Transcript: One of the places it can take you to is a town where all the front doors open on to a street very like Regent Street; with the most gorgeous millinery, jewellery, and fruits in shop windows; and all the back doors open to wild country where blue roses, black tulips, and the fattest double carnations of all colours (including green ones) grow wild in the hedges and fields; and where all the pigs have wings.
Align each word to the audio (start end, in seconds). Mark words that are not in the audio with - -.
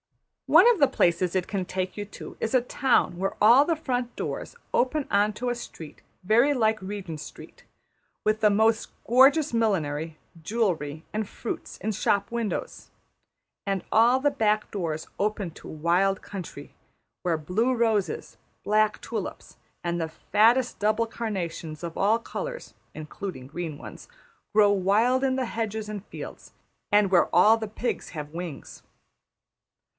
One 0.47 0.69
of 0.69 0.79
the 0.79 0.87
places 0.87 1.33
it 1.35 1.47
can 1.47 1.63
take 1.63 1.95
you 1.95 2.03
to 2.05 2.35
is 2.41 2.53
a 2.53 2.59
town 2.59 3.17
where 3.17 3.35
all 3.39 3.63
the 3.63 3.75
front 3.75 4.13
doors 4.17 4.55
open 4.73 5.07
on 5.11 5.31
to 5.33 5.49
a 5.49 5.55
street 5.55 6.01
very 6.23 6.53
like 6.53 6.81
Regent 6.81 7.21
Street; 7.21 7.63
with 8.25 8.41
the 8.41 8.49
most 8.49 8.91
gorgeous 9.05 9.53
millinery, 9.53 10.17
jewellery, 10.41 11.05
and 11.13 11.29
fruits 11.29 11.77
in 11.77 11.91
shop 11.93 12.31
windows; 12.31 12.89
and 13.65 13.83
all 13.93 14.19
the 14.19 14.31
back 14.31 14.71
doors 14.71 15.07
open 15.19 15.51
to 15.51 15.67
wild 15.69 16.21
country 16.21 16.73
where 17.21 17.37
blue 17.37 17.73
roses, 17.73 18.35
black 18.63 18.99
tulips, 19.01 19.55
and 19.85 20.01
the 20.01 20.09
fattest 20.09 20.79
double 20.79 21.05
carnations 21.05 21.81
of 21.83 21.95
all 21.95 22.19
colours 22.19 22.73
(including 22.93 23.47
green 23.47 23.77
ones) 23.77 24.09
grow 24.51 24.71
wild 24.71 25.23
in 25.23 25.35
the 25.37 25.45
hedges 25.45 25.87
and 25.87 26.03
fields; 26.07 26.53
and 26.91 27.09
where 27.11 27.27
all 27.33 27.55
the 27.55 27.67
pigs 27.69 28.09
have 28.09 28.31
wings. 28.33 28.81